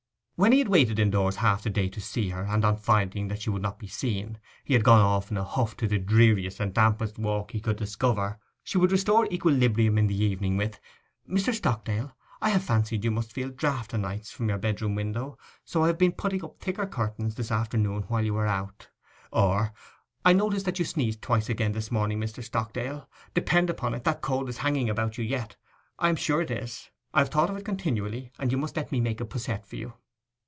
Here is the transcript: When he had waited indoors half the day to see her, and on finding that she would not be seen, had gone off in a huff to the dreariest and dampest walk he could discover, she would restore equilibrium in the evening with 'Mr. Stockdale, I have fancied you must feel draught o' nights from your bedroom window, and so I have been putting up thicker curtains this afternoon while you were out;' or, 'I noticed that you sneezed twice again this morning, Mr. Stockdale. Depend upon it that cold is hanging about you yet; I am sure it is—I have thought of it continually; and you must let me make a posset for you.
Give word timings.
When 0.37 0.53
he 0.53 0.57
had 0.57 0.69
waited 0.69 0.97
indoors 0.97 1.35
half 1.35 1.61
the 1.61 1.69
day 1.69 1.87
to 1.89 2.01
see 2.01 2.29
her, 2.29 2.45
and 2.45 2.65
on 2.65 2.75
finding 2.75 3.27
that 3.27 3.43
she 3.43 3.51
would 3.51 3.61
not 3.61 3.77
be 3.77 3.85
seen, 3.87 4.39
had 4.67 4.83
gone 4.83 4.99
off 5.01 5.29
in 5.29 5.37
a 5.37 5.43
huff 5.43 5.77
to 5.77 5.87
the 5.87 5.99
dreariest 5.99 6.59
and 6.59 6.73
dampest 6.73 7.19
walk 7.19 7.51
he 7.51 7.59
could 7.59 7.75
discover, 7.75 8.39
she 8.63 8.79
would 8.79 8.91
restore 8.91 9.27
equilibrium 9.27 9.99
in 9.99 10.07
the 10.07 10.19
evening 10.19 10.57
with 10.57 10.79
'Mr. 11.29 11.53
Stockdale, 11.53 12.17
I 12.41 12.49
have 12.49 12.63
fancied 12.63 13.03
you 13.03 13.11
must 13.11 13.31
feel 13.31 13.51
draught 13.51 13.93
o' 13.93 13.97
nights 13.97 14.31
from 14.31 14.49
your 14.49 14.57
bedroom 14.57 14.95
window, 14.95 15.25
and 15.33 15.37
so 15.63 15.83
I 15.83 15.87
have 15.89 15.99
been 15.99 16.11
putting 16.11 16.43
up 16.43 16.57
thicker 16.59 16.87
curtains 16.87 17.35
this 17.35 17.51
afternoon 17.51 18.05
while 18.07 18.23
you 18.23 18.33
were 18.33 18.47
out;' 18.47 18.87
or, 19.31 19.73
'I 20.25 20.33
noticed 20.33 20.65
that 20.65 20.79
you 20.79 20.85
sneezed 20.85 21.21
twice 21.21 21.49
again 21.49 21.73
this 21.73 21.91
morning, 21.91 22.19
Mr. 22.19 22.43
Stockdale. 22.43 23.07
Depend 23.35 23.69
upon 23.69 23.93
it 23.93 24.05
that 24.05 24.21
cold 24.21 24.49
is 24.49 24.57
hanging 24.57 24.89
about 24.89 25.19
you 25.19 25.23
yet; 25.23 25.55
I 25.99 26.09
am 26.09 26.15
sure 26.15 26.41
it 26.41 26.49
is—I 26.49 27.19
have 27.19 27.29
thought 27.29 27.51
of 27.51 27.57
it 27.57 27.63
continually; 27.65 28.31
and 28.39 28.51
you 28.51 28.57
must 28.57 28.75
let 28.75 28.91
me 28.91 28.99
make 28.99 29.21
a 29.21 29.25
posset 29.25 29.67
for 29.67 29.75
you. 29.75 29.93